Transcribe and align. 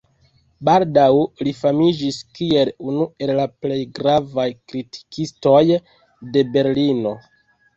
Baldaŭ 0.69 1.09
li 1.47 1.51
famiĝis 1.57 2.17
kiel 2.39 2.71
unu 2.91 3.05
el 3.27 3.33
la 3.41 3.45
plej 3.67 3.79
gravaj 3.99 4.49
kritikistoj 4.73 5.63
de 6.33 6.49
Berlino. 6.57 7.15